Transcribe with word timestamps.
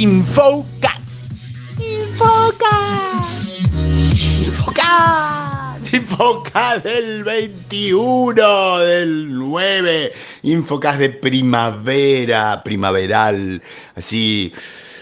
Infocast. 0.00 0.98
Infocast. 1.78 3.60
Infocast. 4.46 5.92
Infocast 5.92 6.84
del 6.86 7.22
21 7.22 8.78
del 8.78 9.38
9. 9.38 10.12
Infocast 10.44 10.98
de 11.00 11.10
primavera, 11.10 12.62
primaveral, 12.64 13.60
así 13.94 14.54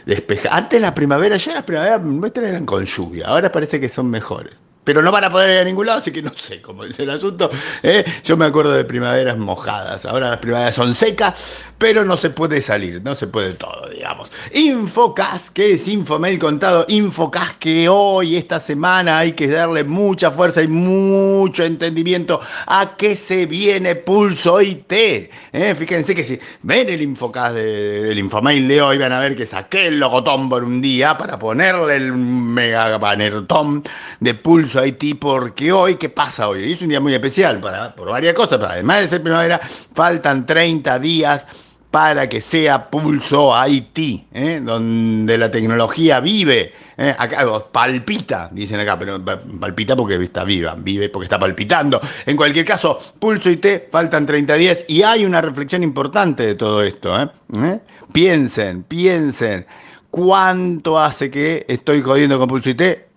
despeja. 0.05 0.49
Antes 0.51 0.81
la 0.81 0.93
primavera, 0.93 1.37
ya 1.37 1.55
las 1.55 1.63
primaveras 1.63 2.03
nuestras 2.03 2.49
eran 2.49 2.67
con 2.67 2.85
lluvia, 2.85 3.29
ahora 3.29 3.53
parece 3.53 3.79
que 3.79 3.89
son 3.89 4.11
mejores 4.11 4.55
pero 4.89 5.03
no 5.03 5.13
van 5.13 5.25
a 5.25 5.31
poder 5.31 5.51
ir 5.51 5.59
a 5.59 5.65
ningún 5.65 5.85
lado, 5.85 5.99
así 5.99 6.11
que 6.11 6.23
no 6.23 6.33
sé 6.35 6.63
cómo 6.63 6.83
es 6.83 6.99
el 6.99 7.11
asunto. 7.11 7.51
¿eh? 7.83 8.03
Yo 8.25 8.39
me 8.39 8.47
acuerdo 8.47 8.73
de 8.73 8.87
primaveras 8.87 9.37
mojadas, 9.37 10.07
ahora 10.07 10.31
las 10.31 10.39
primaveras 10.39 10.77
son 10.77 10.95
secas, 10.95 11.63
pero 11.77 12.07
no 12.07 12.17
se 12.17 12.31
puede 12.31 12.63
salir, 12.63 13.03
no 13.05 13.15
se 13.15 13.27
puede 13.27 13.53
todo, 13.53 13.91
digamos. 13.91 14.31
Infocas, 14.55 15.51
que 15.51 15.75
es 15.75 15.87
Infomail 15.89 16.39
contado, 16.39 16.87
Infocas 16.89 17.53
que 17.57 17.87
hoy, 17.87 18.37
esta 18.37 18.61
semana, 18.61 19.19
hay 19.19 19.33
que 19.33 19.47
darle 19.49 19.85
mucha 19.85 20.31
fuerza 20.31 20.63
y 20.63 20.69
mucho 20.69 21.65
entendimiento 21.65 22.41
a 22.67 22.97
que 22.97 23.15
se 23.15 23.45
viene 23.45 23.95
Pulso 23.95 24.63
IT. 24.63 24.91
¿eh? 24.91 25.75
Fíjense 25.79 26.15
que 26.15 26.25
si 26.25 26.41
ven 26.63 26.89
el 26.89 27.03
Infocas 27.03 27.53
del 27.53 28.19
Infomail 28.19 28.67
de 28.67 28.81
hoy, 28.81 28.97
van 28.97 29.13
a 29.13 29.21
ver 29.21 29.37
que 29.37 29.45
saqué 29.45 29.89
el 29.89 30.01
logotón 30.01 30.49
por 30.49 30.65
un 30.65 30.81
día 30.81 31.19
para 31.19 31.39
ponerle 31.39 31.97
el 31.97 32.15
mega 32.15 32.97
banner 32.97 33.47
tom 33.47 33.83
de 34.21 34.33
Pulso 34.33 34.78
Haití 34.81 35.15
porque 35.15 35.73
hoy, 35.73 35.97
¿qué 35.97 36.09
pasa 36.09 36.49
hoy? 36.49 36.73
Es 36.73 36.83
un 36.83 36.89
día 36.89 37.01
muy 37.01 37.15
especial 37.15 37.61
para, 37.61 37.95
por 37.95 38.11
varias 38.11 38.35
cosas, 38.35 38.59
pero 38.59 38.71
además 38.71 39.01
de 39.01 39.09
ser 39.09 39.23
primavera, 39.23 39.61
faltan 39.95 40.47
30 40.47 40.99
días 40.99 41.45
para 41.91 42.29
que 42.29 42.41
sea 42.41 42.91
Pulso 42.91 43.55
Haití, 43.55 44.27
¿eh? 44.33 44.61
donde 44.63 45.39
la 45.39 45.51
tecnología 45.51 46.21
vive, 46.21 46.73
¿eh? 46.97 47.15
acá 47.19 47.47
palpita, 47.73 48.51
dicen 48.53 48.81
acá, 48.81 48.99
pero 48.99 49.23
palpita 49.25 49.97
porque 49.97 50.23
está 50.23 50.45
viva, 50.45 50.75
vive 50.77 51.09
porque 51.09 51.25
está 51.25 51.39
palpitando. 51.39 52.01
En 52.27 52.37
cualquier 52.37 52.67
caso, 52.67 52.99
Pulso 53.19 53.51
IT, 53.51 53.91
faltan 53.91 54.27
30 54.27 54.55
días 54.55 54.85
y 54.87 55.03
hay 55.03 55.25
una 55.25 55.41
reflexión 55.41 55.83
importante 55.83 56.45
de 56.45 56.55
todo 56.55 56.83
esto. 56.83 57.19
¿eh? 57.21 57.81
Piensen, 58.13 58.83
piensen, 58.83 59.67
¿cuánto 60.11 60.99
hace 60.99 61.31
que 61.31 61.65
estoy 61.69 62.03
jodiendo 62.03 62.39
con 62.39 62.49
Pulso 62.49 62.69
IT? 62.69 63.08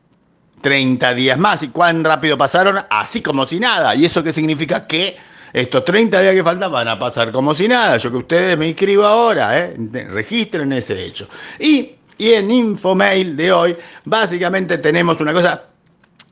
30 0.62 1.14
días 1.14 1.38
más. 1.38 1.64
¿Y 1.64 1.70
cuán 1.70 2.04
rápido 2.04 2.38
pasaron? 2.38 2.80
Así 2.90 3.22
como 3.22 3.46
si 3.46 3.60
nada. 3.60 3.96
¿Y 3.96 4.06
eso 4.06 4.24
qué 4.24 4.32
significa? 4.32 4.88
Que 4.88 5.18
estos 5.54 5.84
30 5.84 6.22
días 6.22 6.34
que 6.34 6.44
faltan 6.44 6.72
van 6.72 6.88
a 6.88 6.98
pasar 6.98 7.32
como 7.32 7.54
si 7.54 7.68
nada. 7.68 7.98
Yo 7.98 8.12
que 8.12 8.18
ustedes 8.18 8.58
me 8.58 8.68
inscribo 8.68 9.06
ahora, 9.06 9.58
¿eh? 9.58 9.76
registren 10.10 10.72
ese 10.74 11.06
hecho. 11.06 11.28
Y, 11.60 11.96
y 12.18 12.32
en 12.34 12.52
Infomail 12.52 13.36
de 13.36 13.52
hoy, 13.52 13.78
básicamente 14.06 14.78
tenemos 14.78 15.20
una 15.20 15.34
cosa 15.34 15.64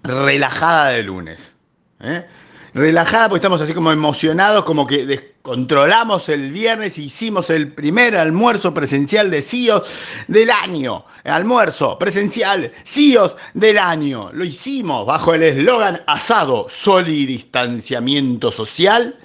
relajada 0.03 0.89
de 0.89 1.03
lunes. 1.03 1.53
¿eh? 2.01 2.25
Relajada, 2.73 3.29
porque 3.29 3.39
estamos 3.39 3.61
así 3.61 3.73
como 3.73 3.91
emocionados, 3.91 4.63
como 4.63 4.85
que 4.85 5.05
descontrolamos 5.05 6.29
el 6.29 6.51
viernes, 6.51 6.97
hicimos 6.97 7.49
el 7.49 7.73
primer 7.73 8.15
almuerzo 8.15 8.73
presencial 8.73 9.31
de 9.31 9.41
CIOs 9.41 9.89
del 10.27 10.51
año. 10.51 11.05
Almuerzo 11.23 11.97
presencial 11.99 12.71
CIOs 12.85 13.35
del 13.53 13.77
año. 13.77 14.31
Lo 14.33 14.43
hicimos 14.43 15.05
bajo 15.05 15.33
el 15.33 15.43
eslogan 15.43 16.01
asado, 16.07 16.67
sol 16.69 17.07
y 17.07 17.25
distanciamiento 17.25 18.51
social. 18.51 19.17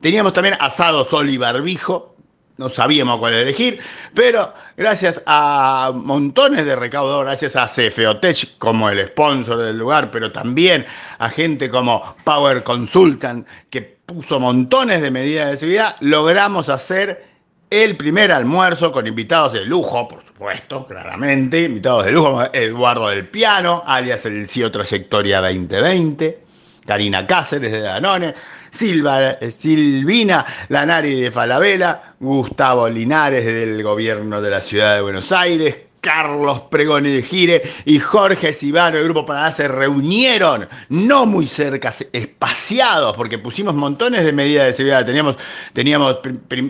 Teníamos 0.00 0.32
también 0.32 0.56
asado, 0.60 1.04
sol 1.04 1.30
y 1.30 1.38
barbijo 1.38 2.15
no 2.58 2.68
sabíamos 2.68 3.18
cuál 3.18 3.34
elegir, 3.34 3.78
pero 4.14 4.52
gracias 4.76 5.22
a 5.26 5.92
montones 5.94 6.64
de 6.64 6.76
recaudos, 6.76 7.24
gracias 7.24 7.56
a 7.56 7.68
CFOTech 7.68 8.58
como 8.58 8.88
el 8.88 9.06
sponsor 9.08 9.58
del 9.58 9.78
lugar, 9.78 10.10
pero 10.10 10.32
también 10.32 10.86
a 11.18 11.28
gente 11.28 11.68
como 11.68 12.16
Power 12.24 12.62
Consultant 12.62 13.46
que 13.70 13.82
puso 14.06 14.40
montones 14.40 15.02
de 15.02 15.10
medidas 15.10 15.50
de 15.50 15.56
seguridad, 15.56 15.96
logramos 16.00 16.68
hacer 16.68 17.26
el 17.70 17.96
primer 17.96 18.30
almuerzo 18.30 18.92
con 18.92 19.06
invitados 19.06 19.52
de 19.52 19.64
lujo, 19.64 20.06
por 20.06 20.22
supuesto, 20.24 20.86
claramente, 20.86 21.64
invitados 21.64 22.04
de 22.04 22.12
lujo, 22.12 22.42
Eduardo 22.52 23.08
del 23.08 23.28
Piano, 23.28 23.82
alias 23.84 24.24
el 24.24 24.48
CEO 24.48 24.70
Trayectoria 24.70 25.40
2020, 25.40 26.45
Karina 26.86 27.26
Cáceres 27.26 27.72
de 27.72 27.80
Danone, 27.80 28.34
Silva, 28.70 29.32
eh, 29.32 29.50
Silvina 29.50 30.46
Lanari 30.68 31.20
de 31.20 31.30
Falabella, 31.30 32.14
Gustavo 32.20 32.88
Linares 32.88 33.44
del 33.44 33.82
gobierno 33.82 34.40
de 34.40 34.50
la 34.50 34.60
ciudad 34.60 34.94
de 34.94 35.02
Buenos 35.02 35.32
Aires, 35.32 35.86
Carlos 36.06 36.60
Pregoni 36.70 37.10
de 37.10 37.22
Gire 37.22 37.62
y 37.84 37.98
Jorge 37.98 38.52
Sibano 38.52 38.96
del 38.96 39.06
Grupo 39.06 39.26
Paraná 39.26 39.50
se 39.50 39.66
reunieron, 39.66 40.68
no 40.88 41.26
muy 41.26 41.48
cerca, 41.48 41.92
espaciados, 42.12 43.16
porque 43.16 43.38
pusimos 43.38 43.74
montones 43.74 44.24
de 44.24 44.32
medidas 44.32 44.66
de 44.66 44.72
seguridad. 44.72 45.04
Teníamos, 45.04 45.36
teníamos 45.72 46.18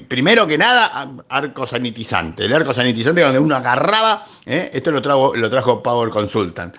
primero 0.09 0.47
que 0.47 0.57
nada, 0.57 1.13
arco 1.29 1.67
sanitizante. 1.67 2.47
El 2.47 2.55
arco 2.55 2.73
sanitizante 2.73 3.21
donde 3.21 3.39
uno 3.39 3.57
agarraba, 3.57 4.27
¿eh? 4.47 4.71
esto 4.73 4.91
lo, 4.91 5.35
lo 5.35 5.51
trajo 5.51 5.83
Power 5.83 6.09
Consultant 6.09 6.75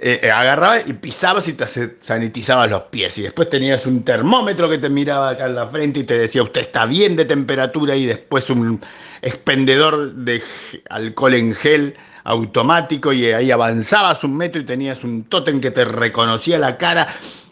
eh, 0.00 0.20
eh, 0.22 0.30
agarrabas 0.30 0.84
y 0.86 0.92
pisabas 0.92 1.46
y 1.48 1.52
te 1.52 1.66
sanitizabas 2.00 2.68
los 2.68 2.82
pies. 2.84 3.16
Y 3.18 3.22
después 3.22 3.48
tenías 3.48 3.86
un 3.86 4.04
termómetro 4.04 4.68
que 4.68 4.78
te 4.78 4.88
miraba 4.88 5.30
acá 5.30 5.46
en 5.46 5.54
la 5.54 5.68
frente 5.68 6.00
y 6.00 6.04
te 6.04 6.18
decía, 6.18 6.42
usted 6.42 6.62
está 6.62 6.86
bien 6.86 7.16
de 7.16 7.24
temperatura. 7.24 7.94
Y 7.94 8.06
después 8.06 8.50
un 8.50 8.80
expendedor 9.22 10.12
de 10.14 10.42
alcohol 10.90 11.34
en 11.34 11.54
gel 11.54 11.94
automático. 12.24 13.12
Y 13.12 13.26
ahí 13.26 13.50
avanzabas 13.50 14.24
un 14.24 14.36
metro 14.36 14.60
y 14.60 14.64
tenías 14.64 15.04
un 15.04 15.24
tótem 15.24 15.60
que 15.60 15.70
te 15.70 15.84
reconocía 15.84 16.58
la 16.58 16.76
cara 16.76 17.08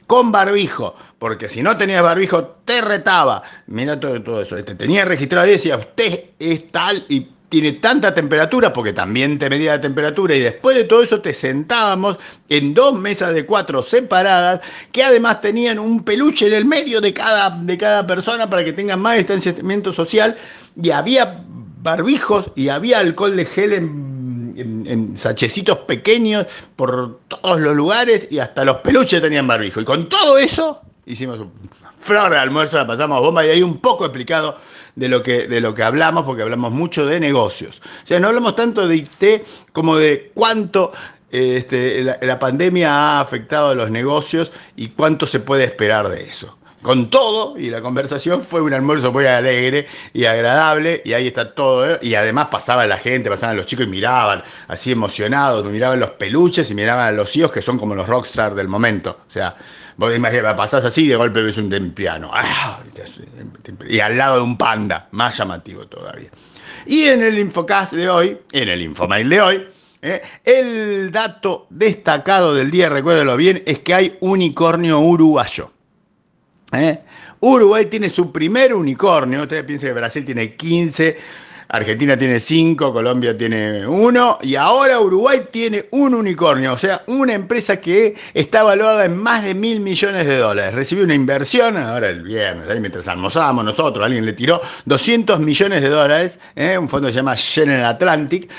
con 0.06 0.30
barbijo, 0.30 0.94
porque 1.18 1.48
si 1.48 1.62
no 1.62 1.76
tenías 1.78 2.02
barbijo 2.02 2.58
te 2.66 2.82
retaba. 2.82 3.42
Mira 3.66 3.98
todo, 3.98 4.22
todo 4.22 4.42
eso. 4.42 4.62
Te 4.62 4.74
tenía 4.74 5.04
registrado 5.04 5.46
y 5.46 5.52
decía, 5.52 5.76
usted 5.76 6.24
es 6.38 6.68
tal 6.68 7.04
y 7.08 7.28
tiene 7.52 7.72
tanta 7.72 8.14
temperatura, 8.14 8.72
porque 8.72 8.94
también 8.94 9.38
te 9.38 9.50
medía 9.50 9.72
la 9.72 9.80
temperatura, 9.82 10.34
y 10.34 10.40
después 10.40 10.74
de 10.74 10.84
todo 10.84 11.02
eso 11.02 11.20
te 11.20 11.34
sentábamos 11.34 12.18
en 12.48 12.72
dos 12.72 12.98
mesas 12.98 13.34
de 13.34 13.44
cuatro 13.44 13.82
separadas, 13.82 14.62
que 14.90 15.04
además 15.04 15.42
tenían 15.42 15.78
un 15.78 16.02
peluche 16.02 16.46
en 16.46 16.54
el 16.54 16.64
medio 16.64 17.02
de 17.02 17.12
cada, 17.12 17.50
de 17.50 17.76
cada 17.76 18.06
persona 18.06 18.48
para 18.48 18.64
que 18.64 18.72
tengan 18.72 19.00
más 19.00 19.18
distanciamiento 19.18 19.92
social, 19.92 20.34
y 20.82 20.88
había 20.92 21.44
barbijos 21.82 22.46
y 22.56 22.70
había 22.70 23.00
alcohol 23.00 23.36
de 23.36 23.44
gel 23.44 23.74
en, 23.74 24.84
en, 24.88 25.14
sachecitos 25.14 25.76
pequeños 25.80 26.46
por 26.74 27.20
todos 27.28 27.60
los 27.60 27.76
lugares, 27.76 28.28
y 28.30 28.38
hasta 28.38 28.64
los 28.64 28.76
peluches 28.76 29.20
tenían 29.20 29.46
barbijo. 29.46 29.78
Y 29.78 29.84
con 29.84 30.08
todo 30.08 30.38
eso 30.38 30.80
hicimos 31.06 31.38
un 31.38 31.52
flor 32.00 32.32
de 32.32 32.38
almuerzo, 32.38 32.76
la 32.76 32.86
pasamos 32.86 33.20
bomba, 33.20 33.44
y 33.44 33.50
ahí 33.50 33.62
un 33.62 33.78
poco 33.78 34.04
explicado 34.04 34.58
de 34.94 35.08
lo 35.08 35.22
que, 35.22 35.46
de 35.48 35.60
lo 35.60 35.74
que 35.74 35.82
hablamos, 35.82 36.24
porque 36.24 36.42
hablamos 36.42 36.72
mucho 36.72 37.06
de 37.06 37.20
negocios. 37.20 37.80
O 38.02 38.06
sea, 38.06 38.20
no 38.20 38.28
hablamos 38.28 38.56
tanto 38.56 38.86
de 38.86 38.96
IT 38.96 39.42
como 39.72 39.96
de 39.96 40.30
cuánto 40.34 40.92
este, 41.30 42.04
la, 42.04 42.38
pandemia 42.38 42.92
ha 42.92 43.20
afectado 43.20 43.70
a 43.70 43.74
los 43.74 43.90
negocios 43.90 44.52
y 44.76 44.88
cuánto 44.88 45.26
se 45.26 45.40
puede 45.40 45.64
esperar 45.64 46.08
de 46.10 46.24
eso 46.24 46.58
con 46.82 47.10
todo, 47.10 47.56
y 47.56 47.70
la 47.70 47.80
conversación 47.80 48.42
fue 48.44 48.60
un 48.60 48.74
almuerzo 48.74 49.12
muy 49.12 49.24
alegre 49.24 49.86
y 50.12 50.24
agradable, 50.24 51.00
y 51.04 51.12
ahí 51.12 51.28
está 51.28 51.54
todo, 51.54 51.98
y 52.02 52.14
además 52.14 52.48
pasaba 52.48 52.86
la 52.86 52.98
gente, 52.98 53.30
pasaban 53.30 53.56
los 53.56 53.66
chicos 53.66 53.86
y 53.86 53.88
miraban 53.88 54.42
así 54.68 54.92
emocionados, 54.92 55.64
miraban 55.64 56.00
los 56.00 56.10
peluches 56.10 56.70
y 56.70 56.74
miraban 56.74 57.06
a 57.06 57.12
los 57.12 57.34
hijos 57.36 57.52
que 57.52 57.62
son 57.62 57.78
como 57.78 57.94
los 57.94 58.08
rockstars 58.08 58.56
del 58.56 58.68
momento. 58.68 59.20
O 59.28 59.30
sea, 59.30 59.56
vos 59.96 60.14
imaginás, 60.14 60.54
pasás 60.54 60.84
así 60.84 61.04
y 61.04 61.08
de 61.08 61.16
golpe 61.16 61.40
ves 61.40 61.56
un 61.56 61.70
tempiano, 61.70 62.30
¡ah! 62.32 62.80
y 63.88 64.00
al 64.00 64.18
lado 64.18 64.36
de 64.36 64.42
un 64.42 64.58
panda, 64.58 65.08
más 65.12 65.36
llamativo 65.38 65.86
todavía. 65.86 66.30
Y 66.86 67.04
en 67.04 67.22
el 67.22 67.38
Infocast 67.38 67.92
de 67.92 68.08
hoy, 68.08 68.38
en 68.50 68.68
el 68.68 68.82
Infomail 68.82 69.28
de 69.28 69.40
hoy, 69.40 69.66
¿eh? 70.02 70.20
el 70.44 71.12
dato 71.12 71.66
destacado 71.70 72.54
del 72.54 72.70
día, 72.70 72.88
recuérdalo 72.88 73.36
bien, 73.36 73.62
es 73.66 73.78
que 73.80 73.94
hay 73.94 74.18
unicornio 74.20 74.98
uruguayo. 74.98 75.70
¿Eh? 76.72 76.98
Uruguay 77.40 77.86
tiene 77.86 78.08
su 78.08 78.32
primer 78.32 78.74
unicornio. 78.74 79.42
Ustedes 79.42 79.64
piensan 79.64 79.90
que 79.90 79.94
Brasil 79.94 80.24
tiene 80.24 80.54
15, 80.54 81.16
Argentina 81.72 82.18
tiene 82.18 82.38
5, 82.38 82.92
Colombia 82.92 83.36
tiene 83.36 83.86
1 83.86 84.38
y 84.42 84.56
ahora 84.56 85.00
Uruguay 85.00 85.40
tiene 85.50 85.86
un 85.92 86.14
unicornio, 86.14 86.74
o 86.74 86.78
sea, 86.78 87.02
una 87.06 87.32
empresa 87.32 87.80
que 87.80 88.14
está 88.34 88.60
evaluada 88.60 89.06
en 89.06 89.16
más 89.16 89.42
de 89.42 89.54
mil 89.54 89.80
millones 89.80 90.26
de 90.26 90.36
dólares. 90.36 90.74
Recibió 90.74 91.04
una 91.04 91.14
inversión, 91.14 91.78
ahora 91.78 92.10
el 92.10 92.22
viernes, 92.22 92.68
ahí 92.68 92.78
mientras 92.78 93.08
almorzábamos 93.08 93.64
nosotros, 93.64 94.04
alguien 94.04 94.26
le 94.26 94.34
tiró 94.34 94.60
200 94.84 95.40
millones 95.40 95.80
de 95.80 95.88
dólares, 95.88 96.38
¿eh? 96.56 96.76
un 96.76 96.90
fondo 96.90 97.08
que 97.08 97.14
se 97.14 97.20
llama 97.20 97.36
General 97.36 97.86
Atlantic, 97.86 98.50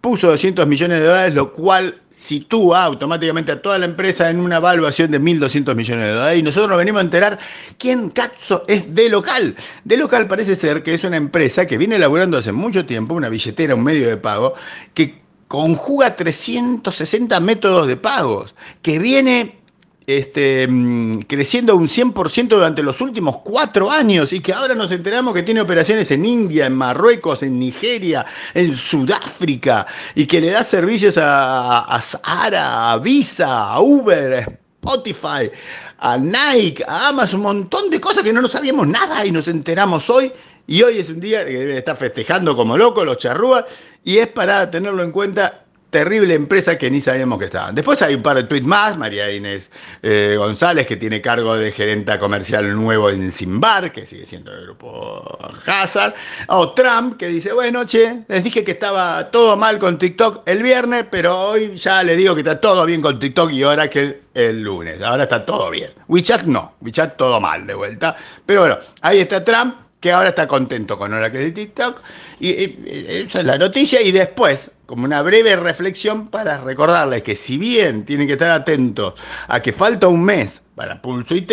puso 0.00 0.28
200 0.28 0.66
millones 0.66 1.00
de 1.00 1.06
dólares, 1.06 1.34
lo 1.34 1.52
cual 1.52 2.00
sitúa 2.10 2.84
automáticamente 2.84 3.52
a 3.52 3.62
toda 3.62 3.78
la 3.78 3.84
empresa 3.84 4.30
en 4.30 4.40
una 4.40 4.56
evaluación 4.56 5.10
de 5.10 5.20
1.200 5.20 5.74
millones 5.74 6.06
de 6.06 6.12
dólares. 6.12 6.38
Y 6.38 6.42
nosotros 6.42 6.68
nos 6.68 6.78
venimos 6.78 7.00
a 7.00 7.04
enterar 7.04 7.38
quién 7.78 8.10
cazzo 8.10 8.62
es 8.66 8.94
de 8.94 9.08
local. 9.08 9.56
De 9.84 9.96
local 9.96 10.26
parece 10.26 10.56
ser 10.56 10.82
que 10.82 10.94
es 10.94 11.04
una 11.04 11.16
empresa 11.16 11.66
que 11.66 11.78
viene 11.78 11.96
elaborando 11.96 12.38
hace 12.38 12.52
mucho 12.52 12.86
tiempo, 12.86 13.14
una 13.14 13.28
billetera, 13.28 13.74
un 13.74 13.84
medio 13.84 14.08
de 14.08 14.16
pago, 14.16 14.54
que 14.94 15.20
conjuga 15.48 16.14
360 16.14 17.40
métodos 17.40 17.86
de 17.86 17.96
pagos, 17.96 18.54
que 18.82 18.98
viene 18.98 19.59
este, 20.06 20.66
mm, 20.68 21.20
creciendo 21.20 21.76
un 21.76 21.88
100% 21.88 22.56
durante 22.56 22.82
los 22.82 23.00
últimos 23.00 23.38
cuatro 23.38 23.90
años 23.90 24.32
y 24.32 24.40
que 24.40 24.52
ahora 24.52 24.74
nos 24.74 24.90
enteramos 24.90 25.34
que 25.34 25.42
tiene 25.42 25.60
operaciones 25.60 26.10
en 26.10 26.24
India, 26.24 26.66
en 26.66 26.74
Marruecos, 26.74 27.42
en 27.42 27.58
Nigeria, 27.58 28.26
en 28.54 28.76
Sudáfrica 28.76 29.86
y 30.14 30.26
que 30.26 30.40
le 30.40 30.50
da 30.50 30.64
servicios 30.64 31.16
a, 31.18 31.80
a 31.80 32.00
Zara, 32.00 32.92
a 32.92 32.98
Visa, 32.98 33.72
a 33.72 33.80
Uber, 33.80 34.34
a 34.34 34.38
Spotify, 34.82 35.50
a 35.98 36.16
Nike, 36.16 36.82
a 36.86 37.08
Amazon, 37.08 37.40
un 37.40 37.46
montón 37.46 37.90
de 37.90 38.00
cosas 38.00 38.24
que 38.24 38.32
no 38.32 38.40
nos 38.40 38.52
sabíamos 38.52 38.88
nada 38.88 39.24
y 39.26 39.30
nos 39.30 39.46
enteramos 39.48 40.08
hoy. 40.08 40.32
Y 40.66 40.82
hoy 40.82 40.98
es 40.98 41.08
un 41.10 41.20
día 41.20 41.44
que 41.44 41.50
debe 41.50 41.78
estar 41.78 41.96
festejando 41.96 42.56
como 42.56 42.76
loco 42.76 43.04
los 43.04 43.18
charrúas 43.18 43.64
y 44.04 44.18
es 44.18 44.28
para 44.28 44.70
tenerlo 44.70 45.02
en 45.02 45.12
cuenta 45.12 45.59
terrible 45.90 46.34
empresa 46.34 46.78
que 46.78 46.90
ni 46.90 47.00
sabíamos 47.00 47.38
que 47.38 47.46
estaban. 47.46 47.74
Después 47.74 48.00
hay 48.02 48.14
un 48.14 48.22
par 48.22 48.36
de 48.36 48.44
tweets 48.44 48.66
más, 48.66 48.96
María 48.96 49.30
Inés 49.30 49.70
eh, 50.02 50.36
González, 50.38 50.86
que 50.86 50.96
tiene 50.96 51.20
cargo 51.20 51.56
de 51.56 51.72
gerenta 51.72 52.18
comercial 52.18 52.74
nuevo 52.74 53.10
en 53.10 53.30
Simbar, 53.32 53.92
que 53.92 54.06
sigue 54.06 54.24
siendo 54.24 54.52
el 54.52 54.62
grupo 54.62 55.38
Hazard, 55.66 56.14
o 56.48 56.72
Trump, 56.72 57.16
que 57.16 57.28
dice, 57.28 57.52
bueno, 57.52 57.84
che, 57.84 58.24
les 58.28 58.44
dije 58.44 58.64
que 58.64 58.72
estaba 58.72 59.30
todo 59.30 59.56
mal 59.56 59.78
con 59.78 59.98
TikTok 59.98 60.42
el 60.46 60.62
viernes, 60.62 61.06
pero 61.10 61.38
hoy 61.38 61.76
ya 61.76 62.02
les 62.02 62.16
digo 62.16 62.34
que 62.34 62.40
está 62.40 62.60
todo 62.60 62.86
bien 62.86 63.02
con 63.02 63.18
TikTok 63.18 63.50
y 63.50 63.62
ahora 63.62 63.90
que 63.90 64.00
el, 64.00 64.20
el 64.34 64.62
lunes, 64.62 65.02
ahora 65.02 65.24
está 65.24 65.44
todo 65.44 65.70
bien. 65.70 65.90
WeChat 66.08 66.44
no, 66.44 66.74
WeChat 66.80 67.16
todo 67.16 67.40
mal 67.40 67.66
de 67.66 67.74
vuelta, 67.74 68.16
pero 68.46 68.60
bueno, 68.60 68.78
ahí 69.02 69.20
está 69.20 69.44
Trump, 69.44 69.74
que 70.00 70.12
ahora 70.12 70.30
está 70.30 70.48
contento 70.48 70.98
con 70.98 71.12
ahora 71.12 71.30
que 71.30 71.38
de 71.38 71.50
TikTok, 71.52 72.02
y 72.40 72.48
esa 72.48 73.40
es 73.40 73.46
la 73.46 73.58
noticia, 73.58 74.02
y 74.02 74.12
después 74.12 74.70
como 74.86 75.04
una 75.04 75.22
breve 75.22 75.54
reflexión 75.54 76.28
para 76.28 76.58
recordarles 76.58 77.22
que 77.22 77.36
si 77.36 77.58
bien 77.58 78.04
tienen 78.04 78.26
que 78.26 78.32
estar 78.32 78.50
atentos 78.50 79.14
a 79.46 79.60
que 79.60 79.72
falta 79.72 80.08
un 80.08 80.24
mes 80.24 80.60
para 80.74 81.00
Pulso 81.00 81.36
IT, 81.36 81.52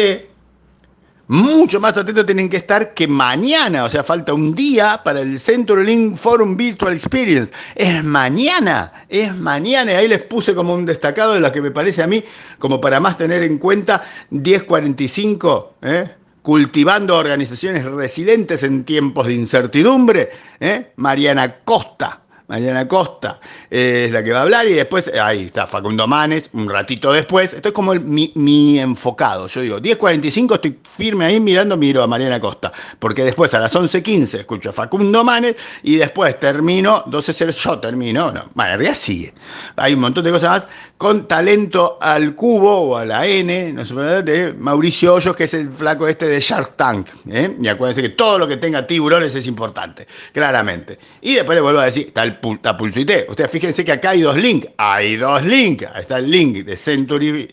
mucho 1.28 1.82
más 1.82 1.96
atentos 1.98 2.26
tienen 2.26 2.50
que 2.50 2.58
estar 2.58 2.94
que 2.94 3.08
mañana, 3.08 3.84
o 3.84 3.90
sea, 3.90 4.04
falta 4.04 4.34
un 4.34 4.56
día 4.56 5.02
para 5.04 5.22
el 5.22 5.40
Link 5.86 6.16
Forum 6.16 6.56
Virtual 6.56 6.94
Experience. 6.94 7.52
Es 7.76 8.04
mañana, 8.04 8.94
es 9.10 9.36
mañana. 9.36 9.92
Y 9.92 9.96
ahí 9.96 10.08
les 10.08 10.24
puse 10.24 10.56
como 10.56 10.74
un 10.74 10.86
destacado 10.86 11.34
de 11.34 11.42
lo 11.42 11.52
que 11.52 11.62
me 11.62 11.72
parece 11.72 12.02
a 12.02 12.08
mí, 12.08 12.24
como 12.60 12.80
para 12.80 13.02
más 13.02 13.18
tener 13.18 13.44
en 13.44 13.58
cuenta, 13.58 14.04
1045, 14.30 15.74
¿eh? 15.82 16.10
Cultivando 16.48 17.18
organizaciones 17.18 17.84
resilientes 17.84 18.64
en 18.64 18.86
tiempos 18.86 19.28
de 19.28 19.34
incertidumbre. 19.34 20.30
¿eh? 20.62 20.94
Mariana 20.96 21.58
Costa 21.66 22.22
Mariana 22.48 22.88
Costa 22.88 23.42
eh, 23.70 24.06
es 24.08 24.12
la 24.14 24.24
que 24.24 24.32
va 24.32 24.40
a 24.40 24.42
hablar 24.44 24.68
y 24.68 24.74
después, 24.74 25.12
ahí 25.22 25.48
está 25.48 25.68
Facundo 25.68 26.08
Manes, 26.08 26.50
un 26.54 26.70
ratito 26.70 27.12
después, 27.12 27.54
esto 27.54 27.70
es 27.70 27.74
como 27.74 27.94
mi, 27.94 28.80
enfocado, 28.80 29.48
yo 29.48 29.62
digo, 29.62 29.80
10.45 29.80 30.56
estoy 30.56 30.80
firme 30.98 31.26
ahí 31.26 31.40
mirando, 31.42 31.76
miro 31.76 32.02
a 32.02 32.08
Mariana 32.08 32.40
Costa, 32.40 32.72
porque 33.00 33.26
después 33.26 33.54
a 33.54 33.60
las 33.60 33.76
11.15 33.76 34.40
escucho 34.40 34.70
a 34.70 34.74
Facundo 34.74 35.26
Manes 35.26 35.56
y 35.84 35.98
después 35.98 36.40
termino, 36.40 37.04
12.0 37.06 37.52
yo 37.52 37.80
termino, 37.80 38.32
no, 38.32 38.46
bueno, 38.54 38.94
sigue, 38.94 39.34
hay 39.76 39.94
un 39.94 40.00
montón 40.00 40.24
de 40.24 40.32
cosas 40.32 40.50
más, 40.50 40.68
con 40.98 41.28
talento 41.28 41.98
al 42.02 42.34
cubo 42.34 42.72
o 42.82 42.98
a 42.98 43.06
la 43.06 43.28
N, 43.28 43.74
no 43.74 43.86
sé, 43.86 43.94
de 43.94 44.54
Mauricio 44.54 45.16
Hoyos, 45.16 45.36
que 45.36 45.44
es 45.44 45.54
el 45.54 45.72
flaco 45.72 46.08
este 46.08 46.28
de 46.28 46.40
Shark 46.40 46.76
Tank, 46.78 47.08
¿eh? 47.30 47.56
y 47.60 47.68
acuérdense 47.68 48.02
que 48.02 48.10
todo 48.10 48.40
lo 48.40 48.48
que 48.48 48.58
tenga 48.58 48.88
tiburones 48.88 49.36
es 49.36 49.46
importante, 49.48 50.08
claramente. 50.32 50.98
Y 51.22 51.36
después 51.36 51.56
le 51.56 51.62
vuelvo 51.62 51.82
a 51.82 51.86
decir, 51.86 52.12
el 52.16 52.37
la 52.64 52.78
Pulsuité. 52.78 53.26
Ustedes 53.30 53.52
fíjense 53.52 53.86
que 53.86 53.92
acá 53.92 54.12
hay 54.12 54.22
dos 54.22 54.38
links. 54.38 54.68
Hay 54.78 55.16
dos 55.16 55.44
links. 55.44 55.86
Ahí 55.94 56.02
está 56.02 56.18
el 56.18 56.30
link 56.30 56.66
de 56.66 56.76
Century 56.76 57.48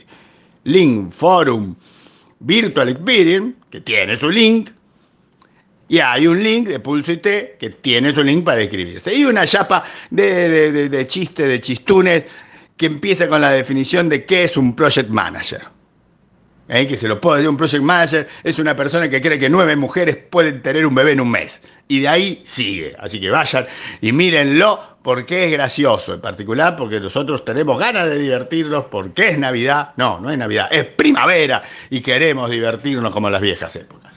Link 0.65 1.13
Forum 1.13 1.75
Virtual 2.41 2.89
Experience, 2.89 3.55
que 3.71 3.81
tiene 3.81 4.19
su 4.19 4.31
link. 4.31 4.71
Y 5.89 5.99
hay 5.99 6.27
un 6.27 6.43
link 6.43 6.69
de 6.69 6.81
Pulso 6.81 7.13
IT 7.13 7.27
que 7.59 7.71
tiene 7.81 8.13
su 8.13 8.23
link 8.23 8.45
para 8.45 8.63
escribirse. 8.63 9.15
Y 9.15 9.25
una 9.25 9.47
chapa 9.47 9.85
de, 10.11 10.49
de, 10.73 10.89
de 10.89 11.07
chiste, 11.07 11.47
de 11.47 11.61
chistunes, 11.61 12.25
que 12.77 12.87
empieza 12.87 13.29
con 13.29 13.41
la 13.41 13.51
definición 13.51 14.09
de 14.09 14.25
qué 14.25 14.45
es 14.45 14.57
un 14.57 14.75
project 14.75 15.11
manager. 15.11 15.74
¿Eh? 16.69 16.87
Que 16.89 16.97
se 16.97 17.09
lo 17.09 17.21
puedo 17.21 17.37
decir 17.37 17.49
un 17.49 17.57
project 17.57 17.83
manager, 17.83 18.29
es 18.43 18.59
una 18.59 18.75
persona 18.75 19.09
que 19.11 19.21
cree 19.21 19.39
que 19.39 19.51
nueve 19.51 19.77
mujeres 19.77 20.17
pueden 20.17 20.63
tener 20.63 20.87
un 20.87 20.95
bebé 20.95 21.13
en 21.13 21.21
un 21.21 21.31
mes 21.31 21.61
y 21.89 22.01
de 22.01 22.09
ahí 22.09 22.43
sigue. 22.47 22.97
Así 22.99 23.21
que 23.21 23.31
vayan 23.31 23.67
y 24.01 24.13
mírenlo 24.13 24.81
porque 25.03 25.45
es 25.45 25.53
gracioso, 25.53 26.15
en 26.15 26.21
particular 26.21 26.77
porque 26.77 27.01
nosotros 27.01 27.45
tenemos 27.45 27.79
ganas 27.79 28.07
de 28.09 28.19
divertirnos, 28.19 28.85
porque 28.91 29.29
es 29.29 29.39
Navidad. 29.39 29.91
No, 29.97 30.19
no 30.21 30.31
es 30.31 30.39
Navidad, 30.39 30.69
es 30.71 30.85
primavera 30.85 31.63
y 31.91 32.01
queremos 32.01 32.51
divertirnos 32.51 33.13
como 33.13 33.29
las 33.29 33.41
viejas 33.41 33.77
épocas. 33.77 34.15